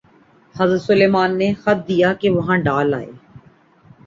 حضرت 0.55 0.81
سلیمان 0.81 1.37
نے 1.37 1.53
خط 1.53 1.87
دیا 1.87 2.13
کہ 2.13 2.29
وہاں 2.29 2.57
ڈال 2.57 2.93
آئے۔ 2.93 3.11